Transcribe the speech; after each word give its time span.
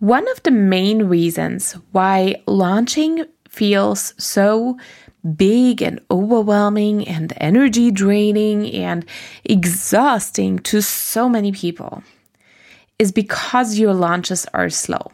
One 0.00 0.28
of 0.30 0.40
the 0.44 0.52
main 0.52 1.08
reasons 1.08 1.72
why 1.90 2.36
launching 2.46 3.24
feels 3.48 4.14
so 4.16 4.78
big 5.36 5.82
and 5.82 6.00
overwhelming 6.08 7.06
and 7.08 7.32
energy 7.38 7.90
draining 7.90 8.72
and 8.72 9.04
exhausting 9.44 10.60
to 10.60 10.80
so 10.82 11.28
many 11.28 11.50
people 11.50 12.04
is 13.00 13.10
because 13.10 13.76
your 13.76 13.92
launches 13.92 14.46
are 14.54 14.70
slow. 14.70 15.10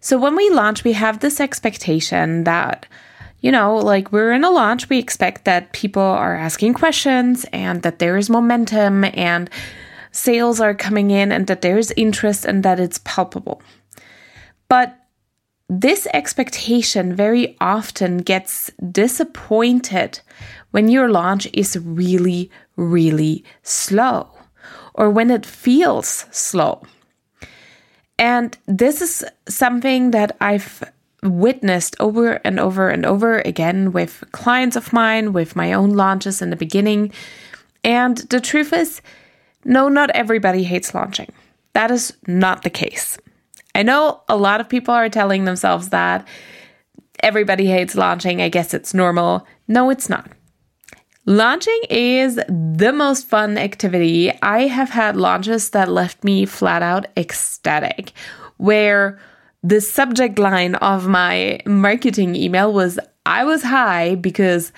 So 0.00 0.18
when 0.18 0.36
we 0.36 0.50
launch, 0.50 0.84
we 0.84 0.92
have 0.92 1.18
this 1.18 1.40
expectation 1.40 2.44
that, 2.44 2.86
you 3.40 3.50
know, 3.50 3.76
like 3.76 4.12
we're 4.12 4.32
in 4.32 4.44
a 4.44 4.50
launch, 4.50 4.88
we 4.88 5.00
expect 5.00 5.46
that 5.46 5.72
people 5.72 6.00
are 6.00 6.36
asking 6.36 6.74
questions 6.74 7.44
and 7.52 7.82
that 7.82 7.98
there 7.98 8.16
is 8.16 8.30
momentum 8.30 9.02
and 9.02 9.50
sales 10.12 10.60
are 10.60 10.74
coming 10.74 11.10
in 11.10 11.32
and 11.32 11.48
that 11.48 11.62
there's 11.62 11.90
interest 11.92 12.44
and 12.44 12.62
that 12.62 12.78
it's 12.78 13.00
palpable. 13.04 13.60
But 14.68 14.96
this 15.68 16.06
expectation 16.12 17.14
very 17.14 17.56
often 17.60 18.18
gets 18.18 18.70
disappointed 18.92 20.20
when 20.70 20.88
your 20.88 21.08
launch 21.08 21.48
is 21.52 21.76
really, 21.76 22.50
really 22.76 23.44
slow 23.62 24.30
or 24.94 25.10
when 25.10 25.30
it 25.30 25.44
feels 25.44 26.26
slow. 26.30 26.82
And 28.18 28.56
this 28.66 29.02
is 29.02 29.24
something 29.48 30.12
that 30.12 30.36
I've 30.40 30.82
witnessed 31.22 31.96
over 32.00 32.34
and 32.44 32.60
over 32.60 32.88
and 32.88 33.04
over 33.04 33.40
again 33.40 33.92
with 33.92 34.24
clients 34.32 34.76
of 34.76 34.92
mine, 34.92 35.32
with 35.32 35.56
my 35.56 35.72
own 35.72 35.90
launches 35.90 36.40
in 36.40 36.50
the 36.50 36.56
beginning. 36.56 37.12
And 37.84 38.18
the 38.18 38.40
truth 38.40 38.72
is, 38.72 39.02
no, 39.64 39.88
not 39.88 40.10
everybody 40.10 40.62
hates 40.62 40.94
launching. 40.94 41.32
That 41.72 41.90
is 41.90 42.16
not 42.26 42.62
the 42.62 42.70
case. 42.70 43.18
I 43.76 43.82
know 43.82 44.22
a 44.26 44.38
lot 44.38 44.62
of 44.62 44.70
people 44.70 44.94
are 44.94 45.10
telling 45.10 45.44
themselves 45.44 45.90
that 45.90 46.26
everybody 47.20 47.66
hates 47.66 47.94
launching. 47.94 48.40
I 48.40 48.48
guess 48.48 48.72
it's 48.72 48.94
normal. 48.94 49.46
No, 49.68 49.90
it's 49.90 50.08
not. 50.08 50.30
Launching 51.26 51.78
is 51.90 52.36
the 52.48 52.92
most 52.94 53.26
fun 53.28 53.58
activity. 53.58 54.32
I 54.40 54.62
have 54.62 54.88
had 54.88 55.14
launches 55.14 55.68
that 55.70 55.90
left 55.90 56.24
me 56.24 56.46
flat 56.46 56.82
out 56.82 57.06
ecstatic, 57.18 58.12
where 58.56 59.18
the 59.62 59.82
subject 59.82 60.38
line 60.38 60.76
of 60.76 61.06
my 61.06 61.60
marketing 61.66 62.34
email 62.34 62.72
was 62.72 62.98
I 63.26 63.44
was 63.44 63.62
high 63.62 64.14
because 64.14 64.72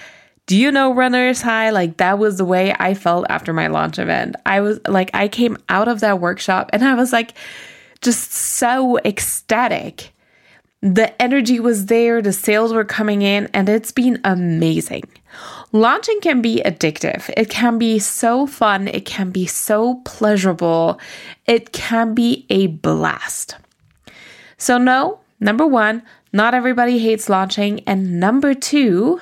do 0.46 0.56
you 0.56 0.72
know 0.72 0.92
runner's 0.92 1.40
high? 1.40 1.70
Like 1.70 1.98
that 1.98 2.18
was 2.18 2.38
the 2.38 2.44
way 2.44 2.74
I 2.76 2.94
felt 2.94 3.26
after 3.28 3.52
my 3.52 3.68
launch 3.68 4.00
event. 4.00 4.34
I 4.44 4.60
was 4.60 4.80
like, 4.88 5.10
I 5.14 5.28
came 5.28 5.56
out 5.68 5.86
of 5.86 6.00
that 6.00 6.18
workshop 6.18 6.70
and 6.72 6.82
I 6.82 6.94
was 6.94 7.12
like, 7.12 7.34
just 8.00 8.32
so 8.32 8.98
ecstatic. 9.04 10.12
The 10.80 11.20
energy 11.20 11.58
was 11.58 11.86
there, 11.86 12.22
the 12.22 12.32
sales 12.32 12.72
were 12.72 12.84
coming 12.84 13.22
in, 13.22 13.48
and 13.52 13.68
it's 13.68 13.90
been 13.90 14.20
amazing. 14.22 15.04
Launching 15.72 16.20
can 16.20 16.40
be 16.40 16.62
addictive. 16.64 17.30
It 17.36 17.50
can 17.50 17.78
be 17.78 17.98
so 17.98 18.46
fun. 18.46 18.88
It 18.88 19.04
can 19.04 19.30
be 19.30 19.46
so 19.46 19.96
pleasurable. 20.04 21.00
It 21.46 21.72
can 21.72 22.14
be 22.14 22.46
a 22.48 22.68
blast. 22.68 23.56
So, 24.56 24.78
no, 24.78 25.20
number 25.40 25.66
one, 25.66 26.02
not 26.32 26.54
everybody 26.54 26.98
hates 26.98 27.28
launching. 27.28 27.80
And 27.80 28.18
number 28.20 28.54
two, 28.54 29.20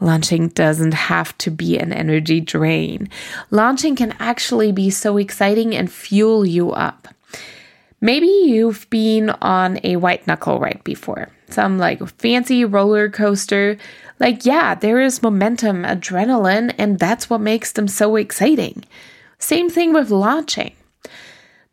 launching 0.00 0.48
doesn't 0.48 0.94
have 0.94 1.36
to 1.38 1.50
be 1.50 1.78
an 1.78 1.92
energy 1.92 2.40
drain. 2.40 3.08
Launching 3.50 3.96
can 3.96 4.14
actually 4.18 4.72
be 4.72 4.90
so 4.90 5.16
exciting 5.16 5.74
and 5.74 5.90
fuel 5.92 6.46
you 6.46 6.70
up. 6.70 7.08
Maybe 8.02 8.26
you've 8.26 8.90
been 8.90 9.30
on 9.30 9.78
a 9.84 9.94
white 9.94 10.26
knuckle 10.26 10.58
ride 10.58 10.82
before, 10.82 11.28
some 11.48 11.78
like 11.78 12.04
fancy 12.18 12.64
roller 12.64 13.08
coaster. 13.08 13.78
Like, 14.18 14.44
yeah, 14.44 14.74
there 14.74 15.00
is 15.00 15.22
momentum, 15.22 15.84
adrenaline, 15.84 16.74
and 16.78 16.98
that's 16.98 17.30
what 17.30 17.40
makes 17.40 17.70
them 17.70 17.86
so 17.86 18.16
exciting. 18.16 18.84
Same 19.38 19.70
thing 19.70 19.92
with 19.92 20.10
launching. 20.10 20.72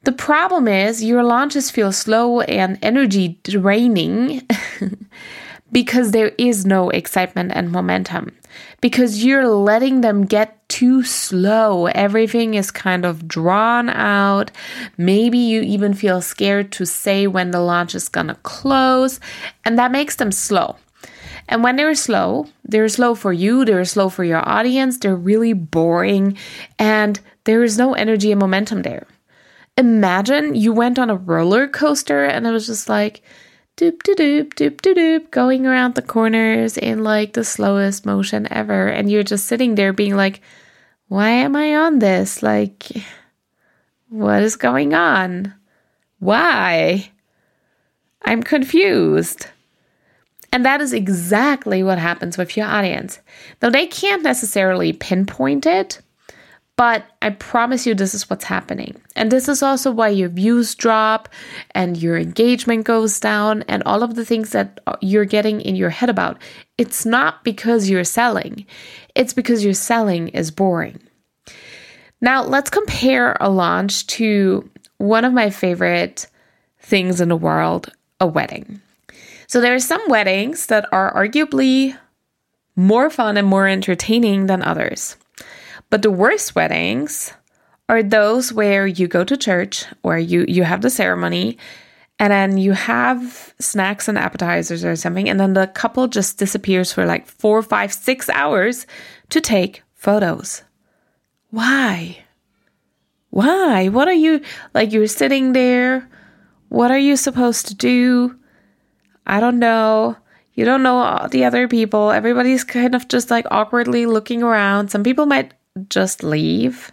The 0.04 0.12
problem 0.12 0.68
is 0.68 1.04
your 1.04 1.24
launches 1.24 1.72
feel 1.72 1.92
slow 1.92 2.42
and 2.42 2.78
energy 2.84 3.40
draining 3.44 4.48
because 5.72 6.12
there 6.12 6.32
is 6.38 6.66
no 6.66 6.90
excitement 6.90 7.52
and 7.54 7.72
momentum. 7.72 8.36
Because 8.82 9.24
you're 9.24 9.48
letting 9.48 10.02
them 10.02 10.26
get 10.26 10.68
too 10.70 11.04
slow. 11.04 11.88
Everything 11.88 12.54
is 12.54 12.72
kind 12.72 13.06
of 13.06 13.28
drawn 13.28 13.90
out. 13.90 14.52
Maybe 14.98 15.38
you 15.38 15.62
even 15.62 15.94
feel 15.94 16.22
scared 16.22 16.72
to 16.74 16.86
say 16.86 17.28
when 17.28 17.52
the 17.52 17.62
launch 17.62 17.96
is 17.96 18.10
gonna 18.10 18.36
close, 18.44 19.20
and 19.66 19.78
that 19.78 19.92
makes 19.92 20.16
them 20.16 20.32
slow. 20.32 20.78
And 21.48 21.64
when 21.64 21.76
they're 21.76 21.96
slow, 21.96 22.48
they're 22.64 22.88
slow 22.88 23.16
for 23.16 23.34
you, 23.34 23.66
they're 23.66 23.84
slow 23.84 24.10
for 24.10 24.24
your 24.24 24.48
audience, 24.48 25.00
they're 25.00 25.16
really 25.16 25.54
boring, 25.54 26.38
and 26.78 27.20
there 27.44 27.64
is 27.64 27.78
no 27.78 27.96
energy 27.96 28.32
and 28.32 28.40
momentum 28.40 28.84
there. 28.84 29.08
Imagine 29.76 30.54
you 30.54 30.72
went 30.74 31.00
on 31.00 31.10
a 31.10 31.16
roller 31.16 31.68
coaster 31.68 32.26
and 32.26 32.46
it 32.46 32.52
was 32.52 32.68
just 32.68 32.88
like, 32.88 33.24
doop 33.80 34.04
doop 34.04 34.16
doop 34.16 34.54
doop 34.56 34.82
doop 34.82 34.96
doop 34.96 35.32
going 35.32 35.66
around 35.66 35.96
the 35.96 36.02
corners 36.02 36.78
in 36.78 37.02
like 37.02 37.32
the 37.32 37.46
slowest 37.46 38.06
motion 38.06 38.46
ever. 38.52 38.88
And 38.88 39.10
you're 39.10 39.24
just 39.24 39.46
sitting 39.46 39.76
there 39.76 39.94
being 39.94 40.16
like 40.16 40.42
why 41.08 41.30
am 41.30 41.56
i 41.56 41.76
on 41.76 42.00
this? 42.00 42.44
Like 42.44 42.92
what 44.10 44.44
is 44.44 44.58
going 44.58 44.94
on? 44.94 45.54
Why? 46.20 47.10
I'm 48.26 48.44
confused. 48.44 49.48
And 50.52 50.66
that 50.66 50.82
is 50.82 50.92
exactly 50.92 51.82
what 51.82 52.00
happens 52.00 52.38
with 52.38 52.58
your 52.58 52.66
audience. 52.66 53.20
Though 53.60 53.70
they 53.70 53.88
can't 53.88 54.24
necessarily 54.24 54.92
pinpoint 54.92 55.66
it 55.66 56.02
but 56.80 57.04
I 57.22 57.32
promise 57.32 57.86
you, 57.86 57.94
this 57.94 58.14
is 58.14 58.30
what's 58.30 58.46
happening. 58.46 59.02
And 59.18 59.30
this 59.30 59.50
is 59.50 59.62
also 59.62 59.92
why 59.92 60.08
your 60.08 60.30
views 60.30 60.76
drop 60.76 61.28
and 61.72 61.98
your 61.98 62.18
engagement 62.18 62.86
goes 62.86 63.20
down 63.20 63.64
and 63.64 63.84
all 63.86 64.02
of 64.02 64.16
the 64.16 64.24
things 64.24 64.52
that 64.52 64.80
uh, 64.88 64.96
you're 65.02 65.26
getting 65.26 65.60
in 65.60 65.76
your 65.76 65.90
head 65.90 66.10
about. 66.10 66.38
It's 66.78 67.06
not 67.06 67.44
because 67.44 67.90
you're 67.90 68.06
selling, 68.06 68.66
it's 69.14 69.34
because 69.34 69.62
your 69.62 69.74
selling 69.74 70.30
is 70.30 70.52
boring. 70.52 71.02
Now, 72.22 72.44
let's 72.44 72.70
compare 72.70 73.36
a 73.42 73.50
launch 73.50 74.08
to 74.16 74.70
one 75.00 75.26
of 75.26 75.34
my 75.34 75.50
favorite 75.50 76.28
things 76.80 77.20
in 77.20 77.28
the 77.28 77.36
world 77.36 77.92
a 78.22 78.26
wedding. 78.26 78.80
So, 79.48 79.60
there 79.60 79.76
are 79.76 79.80
some 79.80 80.08
weddings 80.08 80.68
that 80.68 80.88
are 80.94 81.14
arguably 81.14 81.98
more 82.78 83.10
fun 83.10 83.36
and 83.36 83.50
more 83.50 83.68
entertaining 83.68 84.46
than 84.46 84.64
others. 84.64 85.18
But 85.90 86.02
the 86.04 86.12
worst 86.12 86.56
weddings 86.56 87.34
are 87.88 88.04
those 88.04 88.54
where 88.54 88.86
you 88.86 89.08
go 89.08 89.24
to 89.24 89.36
church 89.36 89.86
or 90.04 90.18
you 90.18 90.46
you 90.48 90.64
have 90.64 90.82
the 90.82 90.90
ceremony 90.90 91.58
and 92.20 92.32
then 92.32 92.58
you 92.58 92.74
have 92.74 93.54
snacks 93.60 94.08
and 94.08 94.18
appetizers 94.18 94.86
or 94.86 94.96
something 94.96 95.28
and 95.28 95.40
then 95.40 95.54
the 95.54 95.68
couple 95.68 96.08
just 96.08 96.38
disappears 96.38 96.94
for 96.94 97.06
like 97.06 97.26
four, 97.26 97.62
five, 97.64 97.92
six 97.92 98.30
hours 98.30 98.86
to 99.30 99.42
take 99.42 99.82
photos. 99.96 100.64
Why? 101.50 102.20
Why? 103.32 103.88
What 103.90 104.08
are 104.08 104.14
you 104.14 104.42
like 104.76 104.92
you're 104.92 105.08
sitting 105.08 105.54
there? 105.54 106.08
What 106.70 106.92
are 106.92 107.00
you 107.00 107.18
supposed 107.18 107.68
to 107.68 107.76
do? 107.76 108.38
I 109.26 109.40
don't 109.40 109.60
know 109.60 110.18
You 110.54 110.66
don't 110.66 110.84
know 110.84 110.98
all 111.00 111.30
the 111.30 111.46
other 111.46 111.68
people. 111.70 112.12
Everybody's 112.12 112.66
kind 112.66 112.94
of 112.94 113.08
just 113.08 113.32
like 113.32 113.46
awkwardly 113.50 114.06
looking 114.06 114.44
around. 114.44 114.90
Some 114.92 115.04
people 115.04 115.26
might 115.26 115.54
just 115.90 116.24
leave. 116.24 116.92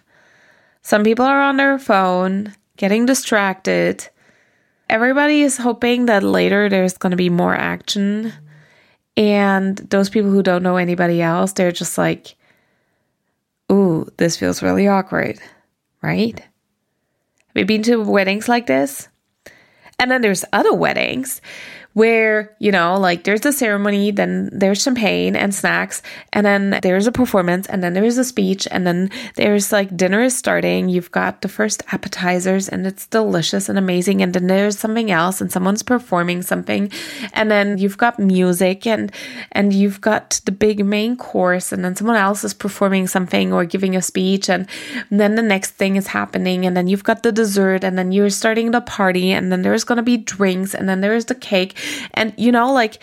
Some 0.81 1.03
people 1.03 1.25
are 1.25 1.41
on 1.41 1.57
their 1.57 1.77
phone, 1.77 2.53
getting 2.77 3.05
distracted. 3.05 4.07
Everybody 4.89 5.41
is 5.41 5.57
hoping 5.57 6.05
that 6.05 6.23
later 6.23 6.69
there's 6.69 6.97
going 6.97 7.11
to 7.11 7.17
be 7.17 7.29
more 7.29 7.55
action. 7.55 8.31
And 9.17 9.77
those 9.77 10.09
people 10.09 10.31
who 10.31 10.43
don't 10.43 10.63
know 10.63 10.77
anybody 10.77 11.21
else, 11.21 11.53
they're 11.53 11.71
just 11.71 11.97
like, 11.97 12.35
ooh, 13.71 14.07
this 14.17 14.37
feels 14.37 14.63
really 14.63 14.87
awkward, 14.87 15.39
right? 16.01 16.39
Have 16.39 17.55
you 17.55 17.65
been 17.65 17.83
to 17.83 18.03
weddings 18.03 18.47
like 18.47 18.67
this? 18.67 19.07
And 19.99 20.11
then 20.11 20.21
there's 20.21 20.45
other 20.53 20.73
weddings 20.73 21.41
where, 21.97 22.55
you 22.59 22.71
know, 22.71 22.95
like 22.99 23.23
there's 23.23 23.43
a 23.43 23.51
ceremony, 23.51 24.11
then 24.11 24.51
there's 24.53 24.83
champagne 24.83 25.35
and 25.35 25.49
snacks, 25.49 26.03
and 26.31 26.45
then 26.45 26.77
there's 26.83 27.07
a 27.07 27.11
performance, 27.11 27.65
and 27.65 27.81
then 27.81 27.93
there's 27.93 28.19
a 28.19 28.23
speech, 28.23 28.67
and 28.69 28.85
then 28.85 29.09
there's 29.33 29.71
like 29.71 29.97
dinner 29.97 30.21
is 30.21 30.37
starting. 30.37 30.89
You've 30.89 31.09
got 31.09 31.41
the 31.41 31.47
first 31.47 31.81
appetizers, 31.91 32.69
and 32.69 32.85
it's 32.85 33.07
delicious 33.07 33.67
and 33.67 33.79
amazing. 33.79 34.21
And 34.21 34.31
then 34.31 34.45
there's 34.45 34.77
something 34.77 35.09
else, 35.09 35.41
and 35.41 35.51
someone's 35.51 35.81
performing 35.81 36.43
something, 36.43 36.91
and 37.33 37.49
then 37.49 37.79
you've 37.79 37.97
got 37.97 38.19
music, 38.19 38.85
and 38.85 39.11
and 39.51 39.73
you've 39.73 39.99
got 39.99 40.39
the 40.45 40.51
big 40.51 40.85
main 40.85 41.17
course, 41.17 41.71
and 41.71 41.83
then 41.83 41.95
someone 41.95 42.15
else 42.15 42.43
is 42.43 42.53
performing 42.53 43.07
something 43.07 43.51
or 43.51 43.65
giving 43.65 43.95
a 43.95 44.03
speech, 44.03 44.51
and, 44.51 44.67
then 45.09 45.33
the 45.33 45.41
next 45.41 45.71
thing 45.71 45.95
is 45.95 46.05
happening, 46.05 46.63
and 46.63 46.77
then 46.77 46.85
you've 46.85 47.03
got 47.03 47.23
the 47.23 47.31
dessert, 47.31 47.83
and 47.83 47.97
then 47.97 48.11
you're 48.11 48.29
starting 48.29 48.69
the 48.69 48.81
party, 48.81 49.31
and 49.31 49.51
then 49.51 49.63
there's 49.63 49.83
gonna 49.83 50.03
be 50.03 50.17
drinks, 50.17 50.75
and 50.75 50.87
then 50.87 51.01
there's 51.01 51.25
the 51.25 51.33
cake 51.33 51.73
and 52.13 52.33
you 52.37 52.51
know, 52.51 52.71
like 52.71 53.01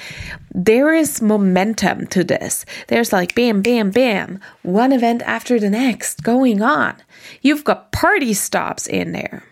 there 0.55 0.95
is 0.95 1.21
momentum 1.23 2.07
to 2.09 2.25
this. 2.25 2.65
There's 2.89 3.13
like 3.13 3.35
bam, 3.35 3.63
bam, 3.63 3.91
bam, 3.91 4.41
one 4.63 4.93
event 4.93 5.23
after 5.23 5.59
the 5.59 5.71
next 5.71 6.23
going 6.23 6.63
on. 6.63 6.97
You've 7.43 7.65
got 7.65 7.93
party 7.93 8.35
stops 8.35 8.87
in 8.87 9.13
there. 9.13 9.45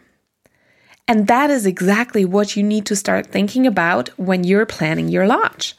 And 1.09 1.27
that 1.27 1.51
is 1.51 1.67
exactly 1.67 2.25
what 2.25 2.57
you 2.57 2.63
need 2.63 2.87
to 2.87 2.97
start 2.97 3.27
thinking 3.27 3.67
about 3.67 4.09
when 4.19 4.45
you're 4.45 4.67
planning 4.67 5.09
your 5.09 5.27
launch. 5.27 5.75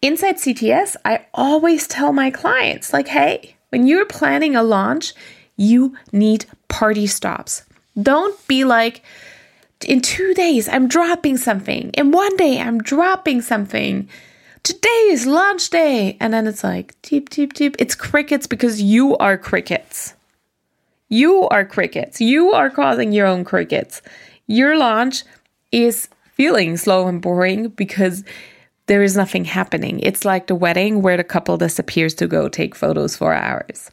Inside 0.00 0.36
CTS, 0.36 0.96
I 1.04 1.26
always 1.34 1.86
tell 1.86 2.12
my 2.12 2.30
clients, 2.30 2.92
like, 2.92 3.08
hey, 3.08 3.56
when 3.70 3.86
you're 3.86 4.06
planning 4.06 4.56
a 4.56 4.62
launch, 4.62 5.14
you 5.56 5.96
need 6.12 6.46
party 6.68 7.06
stops. 7.06 7.64
Don't 8.00 8.36
be 8.48 8.64
like, 8.64 9.02
in 9.84 10.00
two 10.00 10.34
days, 10.34 10.68
I'm 10.68 10.88
dropping 10.88 11.36
something. 11.36 11.90
In 11.90 12.10
one 12.10 12.36
day, 12.36 12.60
I'm 12.60 12.78
dropping 12.78 13.42
something. 13.42 14.08
Today 14.62 15.08
is 15.10 15.26
launch 15.26 15.70
day. 15.70 16.16
And 16.20 16.32
then 16.32 16.46
it's 16.46 16.64
like, 16.64 17.00
teep, 17.02 17.28
teep, 17.28 17.52
teep. 17.52 17.76
It's 17.78 17.94
crickets 17.94 18.46
because 18.46 18.80
you 18.80 19.16
are 19.18 19.36
crickets. 19.36 20.14
You 21.08 21.48
are 21.48 21.64
crickets. 21.64 22.20
You 22.20 22.52
are 22.52 22.70
causing 22.70 23.12
your 23.12 23.26
own 23.26 23.44
crickets. 23.44 24.02
Your 24.46 24.76
launch 24.76 25.24
is 25.70 26.08
feeling 26.32 26.76
slow 26.76 27.08
and 27.08 27.20
boring 27.20 27.68
because 27.68 28.24
there 28.86 29.02
is 29.02 29.16
nothing 29.16 29.44
happening. 29.44 30.00
It's 30.00 30.24
like 30.24 30.46
the 30.46 30.54
wedding 30.54 31.02
where 31.02 31.16
the 31.16 31.24
couple 31.24 31.56
disappears 31.56 32.14
to 32.14 32.26
go 32.26 32.48
take 32.48 32.74
photos 32.74 33.16
for 33.16 33.32
hours. 33.32 33.90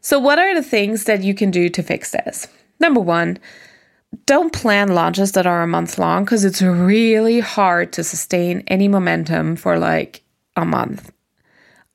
So, 0.00 0.18
what 0.18 0.38
are 0.38 0.54
the 0.54 0.62
things 0.62 1.04
that 1.04 1.22
you 1.22 1.34
can 1.34 1.50
do 1.50 1.68
to 1.70 1.82
fix 1.82 2.10
this? 2.10 2.48
Number 2.80 3.00
one, 3.00 3.38
don't 4.26 4.52
plan 4.52 4.94
launches 4.94 5.32
that 5.32 5.46
are 5.46 5.62
a 5.62 5.66
month 5.66 5.98
long 5.98 6.24
because 6.24 6.44
it's 6.44 6.62
really 6.62 7.40
hard 7.40 7.92
to 7.94 8.04
sustain 8.04 8.62
any 8.66 8.88
momentum 8.88 9.56
for 9.56 9.78
like 9.78 10.22
a 10.56 10.64
month. 10.64 11.12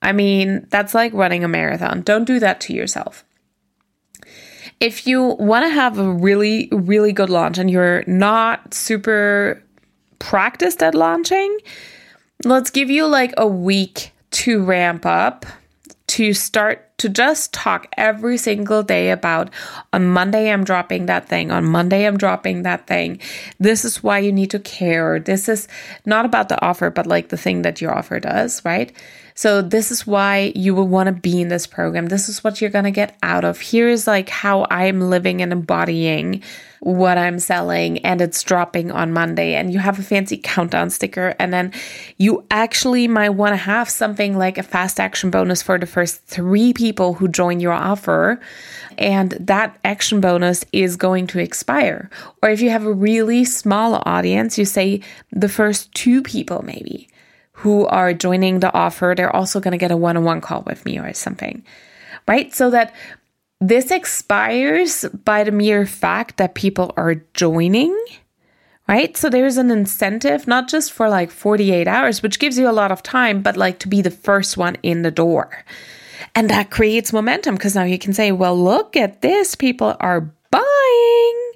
I 0.02 0.12
mean, 0.12 0.68
that's 0.70 0.94
like 0.94 1.14
running 1.14 1.44
a 1.44 1.48
marathon. 1.48 2.02
Don't 2.02 2.26
do 2.26 2.40
that 2.40 2.62
to 2.62 2.74
yourself. 2.74 3.24
If 4.80 5.08
you 5.08 5.36
want 5.40 5.66
to 5.66 5.70
have 5.70 5.98
a 5.98 6.12
really, 6.12 6.70
really 6.72 7.12
good 7.12 7.30
launch 7.30 7.58
and 7.58 7.72
you're 7.72 8.04
not 8.06 8.74
super 8.74 9.64
practiced 10.20 10.84
at 10.84 10.94
launching, 10.94 11.58
let's 12.44 12.70
give 12.70 12.90
you 12.90 13.08
like 13.08 13.34
a 13.38 13.48
week 13.48 14.12
to 14.32 14.64
ramp 14.64 15.06
up 15.06 15.46
to 16.08 16.34
start 16.34 16.87
to 16.98 17.10
just 17.10 17.54
talk 17.54 17.88
every 17.98 18.38
single 18.38 18.82
day 18.82 19.12
about 19.12 19.50
on 19.94 20.08
Monday 20.08 20.52
I'm 20.52 20.64
dropping 20.64 21.06
that 21.06 21.28
thing, 21.28 21.52
on 21.52 21.66
Monday 21.66 22.06
I'm 22.06 22.18
dropping 22.18 22.64
that 22.64 22.88
thing. 22.88 23.20
This 23.60 23.86
is 23.86 24.02
why 24.04 24.20
you 24.20 24.32
need 24.32 24.52
to 24.52 24.60
care. 24.60 25.20
This 25.20 25.48
is 25.48 25.68
not 26.06 26.26
about 26.26 26.50
the 26.50 26.62
offer, 26.64 26.90
but 26.90 27.06
like 27.06 27.30
the 27.30 27.38
thing 27.38 27.62
that 27.62 27.82
your 27.82 27.96
offer 27.96 28.20
does, 28.20 28.64
right? 28.66 28.92
So 29.36 29.62
this 29.62 29.92
is 29.92 30.08
why 30.08 30.52
you 30.56 30.74
will 30.74 30.88
want 30.88 31.08
to 31.08 31.14
be 31.14 31.42
in 31.42 31.50
this 31.50 31.68
program. 31.68 32.08
This 32.08 32.28
is 32.28 32.44
what 32.44 32.60
you're 32.60 32.72
going 32.72 32.86
to 32.86 32.92
get 32.92 33.16
out 33.22 33.46
of. 33.46 33.62
Here's 33.62 34.08
like 34.08 34.30
how 34.30 34.66
I'm 34.72 35.00
living 35.00 35.44
and 35.44 35.52
embodying 35.52 36.42
what 36.80 37.18
I'm 37.18 37.40
selling 37.40 38.00
and 38.00 38.22
it's 38.22 38.44
dropping 38.44 38.92
on 38.92 39.12
Monday 39.12 39.56
and 39.56 39.74
you 39.74 39.80
have 39.80 40.00
a 40.00 40.04
fancy 40.04 40.38
countdown 40.38 40.90
sticker 40.90 41.36
and 41.40 41.52
then 41.52 41.74
you 42.18 42.46
actually 42.52 43.08
might 43.08 43.30
want 43.30 43.54
to 43.54 43.58
have 43.58 43.90
something 43.90 44.38
like 44.38 44.58
a 44.58 44.64
fast 44.64 45.00
action 45.00 45.32
bonus 45.32 45.62
for 45.62 45.78
the 45.80 45.88
first 45.88 46.24
3 46.26 46.74
people 46.74 47.14
who 47.14 47.28
join 47.28 47.60
your 47.60 47.74
offer 47.74 48.40
and 48.98 49.32
that 49.32 49.78
action 49.84 50.22
bonus 50.22 50.66
is 50.72 50.96
going 50.96 51.28
to 51.28 51.40
expire. 51.40 52.10
Or 52.42 52.50
if 52.50 52.62
you 52.62 52.70
have 52.70 52.86
a 52.86 52.94
really 52.94 53.44
small 53.46 54.02
audience, 54.06 54.58
you 54.58 54.66
say 54.66 55.02
the 55.32 55.50
first 55.50 55.94
2 55.96 56.22
people 56.22 56.64
maybe 56.64 57.10
who 57.52 57.88
are 57.88 58.14
joining 58.14 58.60
the 58.60 58.72
offer, 58.74 59.16
they're 59.18 59.36
also 59.36 59.60
going 59.60 59.72
to 59.72 59.80
get 59.80 59.92
a 59.92 59.98
one 59.98 60.16
on 60.16 60.24
one 60.24 60.42
call 60.42 60.62
with 60.68 60.86
me 60.86 61.00
or 61.00 61.12
something, 61.14 61.64
right? 62.28 62.54
So 62.54 62.70
that 62.70 62.94
this 63.60 63.92
expires 63.92 65.06
by 65.26 65.44
the 65.44 65.52
mere 65.52 65.86
fact 65.86 66.38
that 66.38 66.56
people 66.56 66.94
are 66.96 67.16
joining, 67.34 67.98
right? 68.88 69.18
So 69.18 69.30
there's 69.30 69.58
an 69.58 69.72
incentive, 69.72 70.48
not 70.48 70.68
just 70.68 70.92
for 70.92 71.10
like 71.10 71.32
48 71.32 71.88
hours, 71.88 72.22
which 72.22 72.40
gives 72.40 72.58
you 72.58 72.70
a 72.70 72.72
lot 72.72 72.92
of 72.92 73.02
time, 73.02 73.42
but 73.42 73.58
like 73.58 73.80
to 73.80 73.88
be 73.88 74.02
the 74.02 74.12
first 74.12 74.58
one 74.58 74.78
in 74.84 75.02
the 75.02 75.12
door. 75.12 75.64
And 76.36 76.50
that 76.50 76.70
creates 76.70 77.12
momentum 77.12 77.56
because 77.56 77.76
now 77.76 77.84
you 77.84 77.98
can 77.98 78.14
say, 78.14 78.32
well, 78.32 78.58
look 78.58 78.96
at 78.96 79.22
this. 79.22 79.56
People 79.56 79.96
are 80.00 80.32
buying 80.52 81.54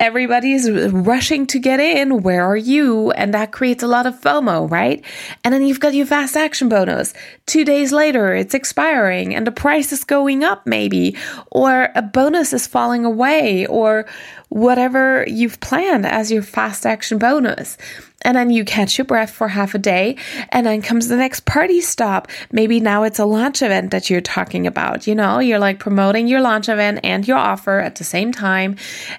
everybody's 0.00 0.68
rushing 0.70 1.46
to 1.46 1.58
get 1.58 1.78
in. 1.78 2.22
Where 2.22 2.44
are 2.44 2.56
you? 2.56 3.10
And 3.12 3.34
that 3.34 3.52
creates 3.52 3.82
a 3.82 3.86
lot 3.86 4.06
of 4.06 4.18
FOMO, 4.18 4.68
right? 4.70 5.04
And 5.44 5.54
then 5.54 5.62
you've 5.62 5.78
got 5.78 5.94
your 5.94 6.06
fast 6.06 6.36
action 6.36 6.70
bonus. 6.70 7.12
Two 7.46 7.64
days 7.64 7.92
later, 7.92 8.34
it's 8.34 8.54
expiring 8.54 9.34
and 9.34 9.46
the 9.46 9.52
price 9.52 9.92
is 9.92 10.02
going 10.02 10.42
up, 10.42 10.66
maybe, 10.66 11.16
or 11.50 11.90
a 11.94 12.02
bonus 12.02 12.52
is 12.52 12.66
falling 12.66 13.04
away, 13.04 13.66
or 13.66 14.06
whatever 14.50 15.24
you've 15.28 15.60
planned 15.60 16.04
as 16.04 16.30
your 16.30 16.42
fast 16.42 16.84
action 16.84 17.18
bonus. 17.18 17.78
And 18.22 18.36
then 18.36 18.50
you 18.50 18.64
catch 18.64 18.98
your 18.98 19.06
breath 19.06 19.30
for 19.30 19.48
half 19.48 19.74
a 19.74 19.78
day 19.78 20.16
and 20.50 20.66
then 20.66 20.82
comes 20.82 21.08
the 21.08 21.16
next 21.16 21.46
party 21.46 21.80
stop. 21.80 22.28
Maybe 22.52 22.78
now 22.78 23.04
it's 23.04 23.18
a 23.18 23.24
launch 23.24 23.62
event 23.62 23.92
that 23.92 24.10
you're 24.10 24.20
talking 24.20 24.66
about 24.66 25.06
you 25.06 25.14
know? 25.14 25.38
You're 25.38 25.60
like 25.60 25.78
promoting 25.78 26.28
your 26.28 26.42
launch 26.42 26.68
event 26.68 27.00
and 27.02 27.26
your 27.26 27.38
offer 27.38 27.78
at 27.78 27.94
the 27.94 28.04
same 28.04 28.32
time 28.32 28.76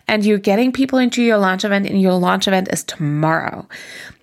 and 0.08 0.24
you're 0.24 0.38
getting 0.38 0.72
people 0.72 1.00
into 1.00 1.24
your 1.24 1.38
launch 1.38 1.66
event 1.66 1.88
and 1.88 2.00
your 2.00 2.14
launch 2.14 2.48
event 2.48 2.68
is 2.72 2.84
tomorrow. 2.84 3.68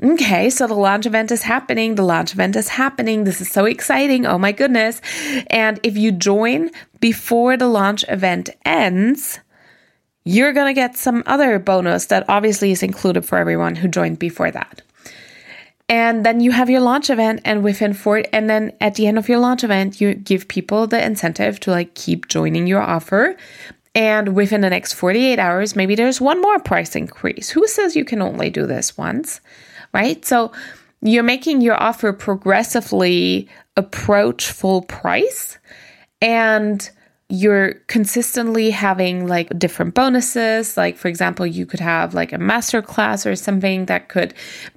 Okay 0.00 0.50
so 0.50 0.66
the 0.66 0.74
launch 0.74 1.06
event 1.06 1.32
is 1.32 1.42
happening 1.42 1.94
the 1.94 2.04
launch 2.04 2.34
event 2.34 2.54
is 2.54 2.68
happening 2.68 3.24
this 3.24 3.40
is 3.40 3.50
so 3.50 3.64
exciting 3.64 4.26
oh 4.26 4.38
my 4.38 4.52
goodness. 4.52 5.00
And 5.48 5.80
if 5.82 5.96
you 5.96 6.12
join 6.12 6.70
before 7.00 7.56
the 7.56 7.66
launch 7.66 8.04
event 8.08 8.50
ends 8.64 9.40
you're 10.28 10.52
going 10.52 10.66
to 10.66 10.78
get 10.78 10.94
some 10.94 11.22
other 11.24 11.58
bonus 11.58 12.04
that 12.06 12.28
obviously 12.28 12.70
is 12.70 12.82
included 12.82 13.24
for 13.24 13.38
everyone 13.38 13.74
who 13.74 13.88
joined 13.88 14.18
before 14.18 14.50
that. 14.50 14.82
And 15.88 16.22
then 16.22 16.40
you 16.40 16.50
have 16.50 16.68
your 16.68 16.82
launch 16.82 17.08
event 17.08 17.40
and 17.46 17.64
within 17.64 17.94
four 17.94 18.22
and 18.30 18.50
then 18.50 18.72
at 18.78 18.96
the 18.96 19.06
end 19.06 19.16
of 19.16 19.26
your 19.26 19.38
launch 19.38 19.64
event 19.64 20.02
you 20.02 20.12
give 20.12 20.46
people 20.46 20.86
the 20.86 21.02
incentive 21.02 21.58
to 21.60 21.70
like 21.70 21.94
keep 21.94 22.28
joining 22.28 22.66
your 22.66 22.82
offer. 22.82 23.36
And 23.94 24.36
within 24.36 24.60
the 24.60 24.68
next 24.68 24.92
48 24.92 25.38
hours, 25.38 25.74
maybe 25.74 25.94
there's 25.94 26.20
one 26.20 26.42
more 26.42 26.58
price 26.58 26.94
increase. 26.94 27.48
Who 27.48 27.66
says 27.66 27.96
you 27.96 28.04
can 28.04 28.20
only 28.20 28.50
do 28.50 28.66
this 28.66 28.98
once? 28.98 29.40
Right? 29.94 30.22
So 30.26 30.52
you're 31.00 31.22
making 31.22 31.62
your 31.62 31.82
offer 31.82 32.12
progressively 32.12 33.48
approach 33.78 34.50
full 34.50 34.82
price 34.82 35.56
and 36.20 36.90
you're 37.30 37.74
consistently 37.88 38.70
having 38.70 39.26
like 39.26 39.56
different 39.58 39.92
bonuses. 39.94 40.78
Like, 40.78 40.96
for 40.96 41.08
example, 41.08 41.46
you 41.46 41.66
could 41.66 41.80
have 41.80 42.14
like 42.14 42.32
a 42.32 42.38
master 42.38 42.80
class 42.80 43.26
or 43.26 43.36
something 43.36 43.84
that 43.84 44.08
could 44.08 44.32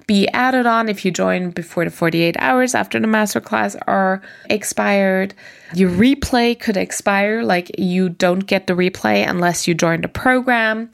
be 0.06 0.28
added 0.28 0.66
on 0.66 0.90
if 0.90 1.02
you 1.04 1.10
join 1.10 1.50
before 1.50 1.86
the 1.86 1.90
48 1.90 2.36
hours 2.38 2.74
after 2.74 3.00
the 3.00 3.06
master 3.06 3.40
class 3.40 3.74
are 3.86 4.20
expired. 4.50 5.32
Your 5.74 5.90
replay 5.90 6.58
could 6.58 6.76
expire, 6.76 7.42
like, 7.42 7.78
you 7.78 8.10
don't 8.10 8.46
get 8.46 8.66
the 8.66 8.74
replay 8.74 9.26
unless 9.26 9.66
you 9.66 9.72
join 9.72 10.02
the 10.02 10.08
program. 10.08 10.90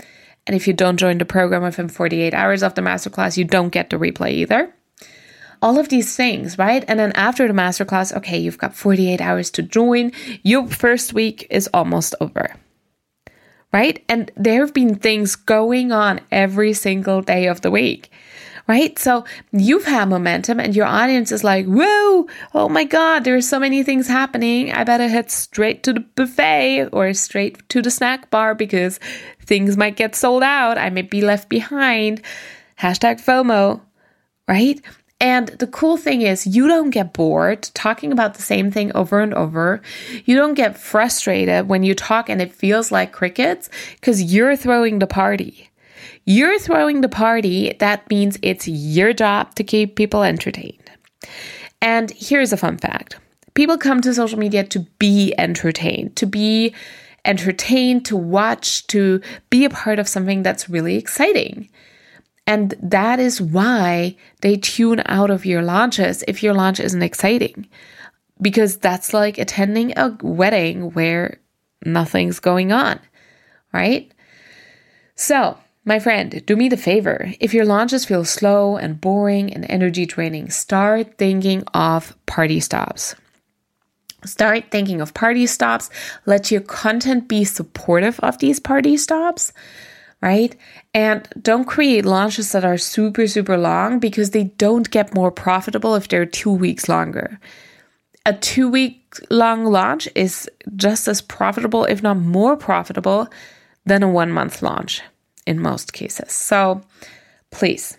And 0.46 0.54
if 0.54 0.68
you 0.68 0.72
don't 0.72 0.96
join 0.96 1.18
the 1.18 1.24
program 1.24 1.62
within 1.64 1.88
48 1.88 2.34
hours 2.34 2.62
of 2.62 2.74
the 2.74 2.82
masterclass, 2.82 3.36
you 3.36 3.44
don't 3.44 3.70
get 3.70 3.90
the 3.90 3.96
replay 3.96 4.30
either. 4.30 4.72
All 5.62 5.78
of 5.78 5.88
these 5.88 6.16
things, 6.16 6.58
right? 6.58 6.84
And 6.88 6.98
then 6.98 7.12
after 7.12 7.46
the 7.46 7.54
masterclass, 7.54 8.14
okay, 8.16 8.38
you've 8.38 8.58
got 8.58 8.74
48 8.74 9.20
hours 9.20 9.50
to 9.52 9.62
join. 9.62 10.12
Your 10.42 10.66
first 10.66 11.12
week 11.12 11.46
is 11.50 11.68
almost 11.74 12.14
over. 12.20 12.54
Right? 13.72 14.02
And 14.08 14.30
there 14.34 14.60
have 14.60 14.72
been 14.72 14.94
things 14.94 15.36
going 15.36 15.92
on 15.92 16.20
every 16.32 16.72
single 16.72 17.20
day 17.20 17.46
of 17.46 17.60
the 17.60 17.70
week 17.70 18.10
right? 18.68 18.98
So 18.98 19.24
you've 19.50 19.86
had 19.86 20.10
momentum 20.10 20.60
and 20.60 20.76
your 20.76 20.86
audience 20.86 21.32
is 21.32 21.42
like, 21.42 21.66
whoa, 21.66 22.28
oh 22.54 22.68
my 22.68 22.84
God, 22.84 23.24
there 23.24 23.34
are 23.34 23.40
so 23.40 23.58
many 23.58 23.82
things 23.82 24.06
happening. 24.06 24.70
I 24.70 24.84
better 24.84 25.08
head 25.08 25.30
straight 25.30 25.82
to 25.84 25.94
the 25.94 26.00
buffet 26.00 26.90
or 26.92 27.12
straight 27.14 27.66
to 27.70 27.82
the 27.82 27.90
snack 27.90 28.30
bar 28.30 28.54
because 28.54 29.00
things 29.40 29.76
might 29.76 29.96
get 29.96 30.14
sold 30.14 30.42
out. 30.42 30.76
I 30.78 30.90
may 30.90 31.02
be 31.02 31.22
left 31.22 31.48
behind. 31.48 32.22
Hashtag 32.78 33.24
FOMO, 33.24 33.80
right? 34.46 34.80
And 35.20 35.48
the 35.48 35.66
cool 35.66 35.96
thing 35.96 36.22
is, 36.22 36.46
you 36.46 36.68
don't 36.68 36.90
get 36.90 37.12
bored 37.12 37.62
talking 37.74 38.12
about 38.12 38.34
the 38.34 38.42
same 38.42 38.70
thing 38.70 38.92
over 38.94 39.20
and 39.20 39.34
over. 39.34 39.82
You 40.24 40.36
don't 40.36 40.54
get 40.54 40.78
frustrated 40.78 41.68
when 41.68 41.82
you 41.82 41.94
talk 41.94 42.28
and 42.28 42.40
it 42.40 42.52
feels 42.52 42.92
like 42.92 43.12
crickets 43.12 43.68
because 43.94 44.22
you're 44.22 44.56
throwing 44.56 45.00
the 45.00 45.08
party. 45.08 45.70
You're 46.24 46.58
throwing 46.60 47.00
the 47.00 47.08
party. 47.08 47.74
That 47.80 48.08
means 48.08 48.38
it's 48.42 48.68
your 48.68 49.12
job 49.12 49.54
to 49.56 49.64
keep 49.64 49.96
people 49.96 50.22
entertained. 50.22 50.90
And 51.82 52.10
here's 52.12 52.52
a 52.52 52.56
fun 52.56 52.78
fact 52.78 53.16
people 53.54 53.76
come 53.76 54.00
to 54.02 54.14
social 54.14 54.38
media 54.38 54.62
to 54.62 54.80
be 55.00 55.34
entertained, 55.36 56.14
to 56.14 56.26
be 56.26 56.74
entertained, 57.24 58.04
to 58.06 58.16
watch, 58.16 58.86
to 58.86 59.20
be 59.50 59.64
a 59.64 59.70
part 59.70 59.98
of 59.98 60.06
something 60.06 60.44
that's 60.44 60.68
really 60.68 60.96
exciting. 60.96 61.68
And 62.48 62.74
that 62.82 63.20
is 63.20 63.42
why 63.42 64.16
they 64.40 64.56
tune 64.56 65.02
out 65.04 65.28
of 65.28 65.44
your 65.44 65.60
launches 65.60 66.24
if 66.26 66.42
your 66.42 66.54
launch 66.54 66.80
isn't 66.80 67.02
exciting. 67.02 67.68
Because 68.40 68.78
that's 68.78 69.12
like 69.12 69.36
attending 69.36 69.92
a 69.98 70.16
wedding 70.22 70.92
where 70.92 71.40
nothing's 71.84 72.40
going 72.40 72.72
on, 72.72 73.00
right? 73.74 74.10
So, 75.14 75.58
my 75.84 75.98
friend, 75.98 76.42
do 76.46 76.56
me 76.56 76.70
the 76.70 76.78
favor. 76.78 77.30
If 77.38 77.52
your 77.52 77.66
launches 77.66 78.06
feel 78.06 78.24
slow 78.24 78.78
and 78.78 78.98
boring 78.98 79.52
and 79.52 79.66
energy 79.68 80.06
draining, 80.06 80.48
start 80.48 81.18
thinking 81.18 81.64
of 81.74 82.16
party 82.24 82.60
stops. 82.60 83.14
Start 84.24 84.70
thinking 84.70 85.02
of 85.02 85.12
party 85.12 85.46
stops. 85.46 85.90
Let 86.24 86.50
your 86.50 86.62
content 86.62 87.28
be 87.28 87.44
supportive 87.44 88.18
of 88.20 88.38
these 88.38 88.58
party 88.58 88.96
stops, 88.96 89.52
right? 90.20 90.56
And 90.94 91.28
don't 91.40 91.64
create 91.64 92.04
launches 92.04 92.52
that 92.52 92.64
are 92.64 92.78
super, 92.78 93.26
super 93.26 93.56
long 93.56 93.98
because 93.98 94.30
they 94.30 94.44
don't 94.44 94.90
get 94.90 95.14
more 95.14 95.30
profitable 95.30 95.94
if 95.94 96.08
they're 96.08 96.26
two 96.26 96.52
weeks 96.52 96.88
longer. 96.88 97.38
A 98.26 98.32
two 98.32 98.68
week 98.68 99.16
long 99.30 99.64
launch 99.64 100.08
is 100.14 100.50
just 100.76 101.08
as 101.08 101.22
profitable, 101.22 101.84
if 101.84 102.02
not 102.02 102.18
more 102.18 102.56
profitable, 102.56 103.28
than 103.86 104.02
a 104.02 104.08
one 104.08 104.30
month 104.30 104.62
launch 104.62 105.02
in 105.46 105.58
most 105.58 105.92
cases. 105.92 106.32
So 106.32 106.82
please 107.50 107.96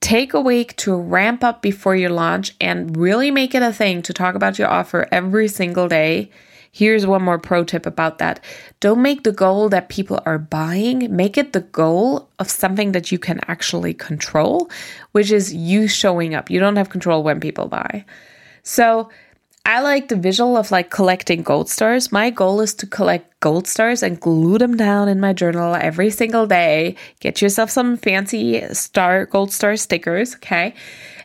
take 0.00 0.34
a 0.34 0.40
week 0.40 0.76
to 0.76 0.94
ramp 0.94 1.42
up 1.42 1.62
before 1.62 1.96
your 1.96 2.10
launch 2.10 2.54
and 2.60 2.96
really 2.96 3.30
make 3.30 3.54
it 3.54 3.62
a 3.62 3.72
thing 3.72 4.02
to 4.02 4.12
talk 4.12 4.34
about 4.34 4.58
your 4.58 4.68
offer 4.68 5.08
every 5.10 5.48
single 5.48 5.88
day. 5.88 6.30
Here's 6.76 7.06
one 7.06 7.22
more 7.22 7.38
pro 7.38 7.64
tip 7.64 7.86
about 7.86 8.18
that. 8.18 8.38
Don't 8.80 9.00
make 9.00 9.22
the 9.22 9.32
goal 9.32 9.70
that 9.70 9.88
people 9.88 10.20
are 10.26 10.36
buying, 10.36 11.08
make 11.16 11.38
it 11.38 11.54
the 11.54 11.62
goal 11.62 12.28
of 12.38 12.50
something 12.50 12.92
that 12.92 13.10
you 13.10 13.18
can 13.18 13.40
actually 13.48 13.94
control, 13.94 14.68
which 15.12 15.30
is 15.30 15.54
you 15.54 15.88
showing 15.88 16.34
up. 16.34 16.50
You 16.50 16.60
don't 16.60 16.76
have 16.76 16.90
control 16.90 17.22
when 17.22 17.40
people 17.40 17.68
buy. 17.68 18.04
So, 18.62 19.08
I 19.64 19.80
like 19.80 20.08
the 20.08 20.16
visual 20.16 20.58
of 20.58 20.70
like 20.70 20.90
collecting 20.90 21.42
gold 21.42 21.70
stars. 21.70 22.12
My 22.12 22.28
goal 22.28 22.60
is 22.60 22.74
to 22.74 22.86
collect 22.86 23.40
gold 23.40 23.66
stars 23.66 24.02
and 24.02 24.20
glue 24.20 24.58
them 24.58 24.76
down 24.76 25.08
in 25.08 25.18
my 25.18 25.32
journal 25.32 25.74
every 25.74 26.10
single 26.10 26.46
day. 26.46 26.96
Get 27.20 27.40
yourself 27.40 27.70
some 27.70 27.96
fancy 27.96 28.60
star 28.74 29.24
gold 29.24 29.50
star 29.50 29.78
stickers, 29.78 30.34
okay? 30.34 30.74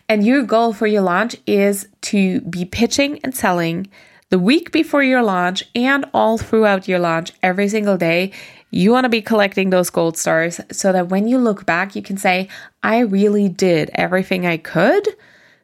And 0.07 0.25
your 0.25 0.43
goal 0.43 0.71
for 0.71 0.87
your 0.87 1.01
launch 1.01 1.35
is 1.45 1.89
to 2.03 2.39
be 2.39 2.63
pitching 2.63 3.19
and 3.25 3.35
selling 3.35 3.89
the 4.31 4.39
week 4.39 4.71
before 4.71 5.03
your 5.03 5.21
launch 5.21 5.63
and 5.75 6.05
all 6.13 6.37
throughout 6.37 6.87
your 6.87 6.99
launch 6.99 7.33
every 7.43 7.67
single 7.67 7.97
day. 7.97 8.31
You 8.71 8.91
want 8.91 9.03
to 9.03 9.09
be 9.09 9.21
collecting 9.21 9.69
those 9.69 9.89
gold 9.89 10.17
stars 10.17 10.61
so 10.71 10.93
that 10.93 11.09
when 11.09 11.27
you 11.27 11.37
look 11.37 11.65
back, 11.65 11.95
you 11.97 12.01
can 12.01 12.15
say, 12.15 12.47
I 12.81 12.99
really 12.99 13.49
did 13.49 13.91
everything 13.93 14.45
I 14.45 14.55
could 14.55 15.05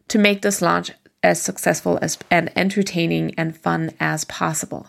to 0.10 0.20
make 0.20 0.42
this 0.42 0.62
launch 0.62 0.92
as 1.24 1.42
successful 1.42 1.98
as 2.02 2.18
and 2.30 2.52
entertaining 2.58 3.34
and 3.36 3.58
fun 3.58 3.92
as 4.02 4.26
possible. 4.26 4.86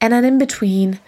And 0.00 0.14
then 0.14 0.24
in 0.24 0.38
between, 0.38 0.98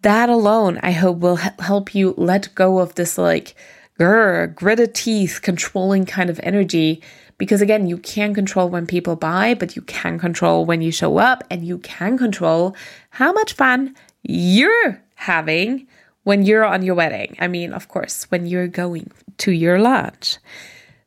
that 0.00 0.30
alone, 0.30 0.80
I 0.82 0.92
hope 0.92 1.18
will 1.18 1.36
help 1.36 1.94
you 1.94 2.14
let 2.16 2.54
go 2.54 2.78
of 2.78 2.94
this 2.94 3.18
like 3.18 3.54
grr, 4.00 4.54
gritted 4.54 4.94
teeth, 4.94 5.40
controlling 5.42 6.06
kind 6.06 6.30
of 6.30 6.40
energy. 6.42 7.02
Because 7.38 7.62
again, 7.62 7.86
you 7.86 7.98
can 7.98 8.34
control 8.34 8.68
when 8.68 8.86
people 8.86 9.16
buy, 9.16 9.54
but 9.54 9.76
you 9.76 9.82
can 9.82 10.18
control 10.18 10.66
when 10.66 10.82
you 10.82 10.90
show 10.90 11.18
up 11.18 11.44
and 11.50 11.64
you 11.64 11.78
can 11.78 12.18
control 12.18 12.74
how 13.10 13.32
much 13.32 13.52
fun 13.54 13.94
you're 14.22 15.00
having 15.14 15.86
when 16.24 16.42
you're 16.42 16.64
on 16.64 16.82
your 16.82 16.96
wedding. 16.96 17.36
I 17.40 17.48
mean, 17.48 17.72
of 17.72 17.88
course, 17.88 18.24
when 18.24 18.46
you're 18.46 18.68
going 18.68 19.10
to 19.38 19.52
your 19.52 19.78
launch. 19.78 20.38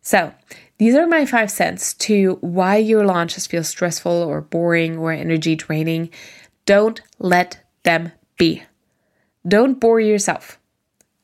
So, 0.01 0.33
these 0.77 0.95
are 0.95 1.05
my 1.05 1.27
five 1.27 1.51
cents 1.51 1.93
to 2.05 2.39
why 2.41 2.77
your 2.77 3.05
launches 3.05 3.45
feel 3.45 3.63
stressful 3.63 4.11
or 4.11 4.41
boring 4.41 4.97
or 4.97 5.11
energy 5.11 5.55
draining. 5.55 6.09
Don't 6.65 6.99
let 7.19 7.63
them 7.83 8.11
be. 8.37 8.63
Don't 9.47 9.79
bore 9.79 9.99
yourself. 9.99 10.57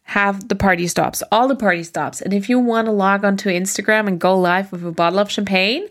Have 0.07 0.47
the 0.47 0.55
party 0.55 0.87
stops, 0.87 1.21
all 1.31 1.47
the 1.47 1.55
party 1.55 1.83
stops. 1.83 2.21
And 2.21 2.33
if 2.33 2.49
you 2.49 2.59
want 2.59 2.85
to 2.85 2.91
log 2.91 3.25
onto 3.25 3.49
Instagram 3.49 4.07
and 4.07 4.19
go 4.19 4.39
live 4.39 4.71
with 4.71 4.85
a 4.85 4.91
bottle 4.91 5.19
of 5.19 5.29
champagne, 5.29 5.87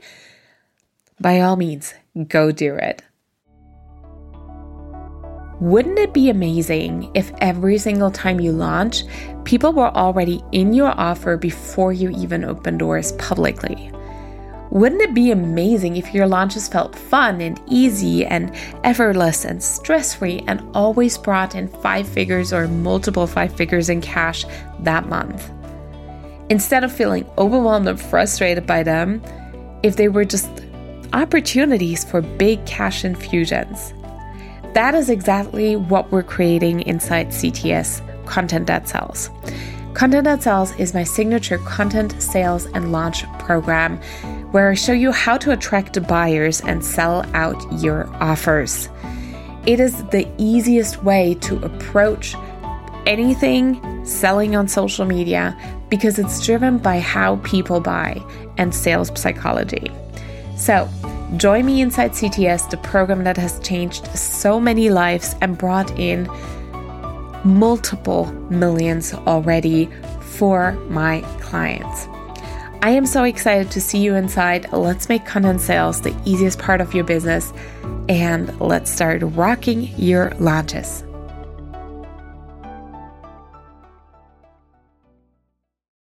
by 1.20 1.40
all 1.40 1.56
means, 1.56 1.94
go 2.28 2.50
do 2.50 2.74
it. 2.74 3.02
Wouldn't 5.60 5.98
it 5.98 6.12
be 6.12 6.28
amazing 6.28 7.10
if 7.14 7.30
every 7.40 7.78
single 7.78 8.10
time 8.10 8.40
you 8.40 8.52
launch, 8.52 9.04
people 9.44 9.72
were 9.72 9.94
already 9.94 10.42
in 10.52 10.74
your 10.74 10.98
offer 10.98 11.36
before 11.36 11.92
you 11.92 12.10
even 12.10 12.44
open 12.44 12.76
doors 12.76 13.12
publicly? 13.12 13.90
Wouldn't 14.76 15.00
it 15.00 15.14
be 15.14 15.30
amazing 15.30 15.96
if 15.96 16.12
your 16.12 16.28
launches 16.28 16.68
felt 16.68 16.94
fun 16.94 17.40
and 17.40 17.58
easy 17.66 18.26
and 18.26 18.54
effortless 18.84 19.46
and 19.46 19.62
stress 19.62 20.14
free 20.14 20.44
and 20.46 20.60
always 20.76 21.16
brought 21.16 21.54
in 21.54 21.66
five 21.66 22.06
figures 22.06 22.52
or 22.52 22.68
multiple 22.68 23.26
five 23.26 23.56
figures 23.56 23.88
in 23.88 24.02
cash 24.02 24.44
that 24.80 25.08
month? 25.08 25.50
Instead 26.50 26.84
of 26.84 26.92
feeling 26.92 27.24
overwhelmed 27.38 27.88
and 27.88 27.98
frustrated 27.98 28.66
by 28.66 28.82
them, 28.82 29.22
if 29.82 29.96
they 29.96 30.08
were 30.08 30.26
just 30.26 30.50
opportunities 31.14 32.04
for 32.04 32.20
big 32.20 32.62
cash 32.66 33.02
infusions. 33.02 33.94
That 34.74 34.94
is 34.94 35.08
exactly 35.08 35.76
what 35.76 36.12
we're 36.12 36.22
creating 36.22 36.82
inside 36.82 37.28
CTS 37.28 38.02
Content 38.26 38.66
That 38.66 38.86
Sells. 38.90 39.30
Content 39.94 40.24
That 40.24 40.42
Sells 40.42 40.78
is 40.78 40.92
my 40.92 41.04
signature 41.04 41.56
content 41.56 42.20
sales 42.20 42.66
and 42.74 42.92
launch 42.92 43.24
program 43.38 43.98
where 44.56 44.70
I 44.70 44.74
show 44.74 44.94
you 44.94 45.12
how 45.12 45.36
to 45.36 45.52
attract 45.52 46.02
buyers 46.08 46.62
and 46.62 46.82
sell 46.82 47.26
out 47.34 47.62
your 47.70 48.08
offers. 48.22 48.88
It 49.66 49.80
is 49.80 50.02
the 50.04 50.26
easiest 50.38 51.04
way 51.04 51.34
to 51.42 51.62
approach 51.62 52.34
anything 53.04 53.78
selling 54.06 54.56
on 54.56 54.66
social 54.66 55.04
media 55.04 55.54
because 55.90 56.18
it's 56.18 56.42
driven 56.42 56.78
by 56.78 57.00
how 57.00 57.36
people 57.44 57.80
buy 57.80 58.18
and 58.56 58.74
sales 58.74 59.12
psychology. 59.20 59.90
So, 60.56 60.88
Join 61.36 61.66
me 61.66 61.82
inside 61.82 62.12
CTS, 62.12 62.70
the 62.70 62.78
program 62.78 63.24
that 63.24 63.36
has 63.36 63.58
changed 63.58 64.06
so 64.16 64.58
many 64.58 64.88
lives 64.88 65.34
and 65.42 65.58
brought 65.58 65.90
in 65.98 66.30
multiple 67.44 68.26
millions 68.48 69.12
already 69.12 69.90
for 70.20 70.72
my 70.88 71.20
clients. 71.40 72.06
I 72.82 72.90
am 72.90 73.06
so 73.06 73.24
excited 73.24 73.70
to 73.72 73.80
see 73.80 73.98
you 73.98 74.14
inside. 74.14 74.72
Let's 74.72 75.08
make 75.08 75.24
content 75.24 75.60
sales 75.60 76.00
the 76.02 76.16
easiest 76.24 76.58
part 76.58 76.80
of 76.80 76.94
your 76.94 77.04
business 77.04 77.52
and 78.08 78.60
let's 78.60 78.90
start 78.90 79.22
rocking 79.22 79.84
your 79.98 80.30
launches. 80.38 81.02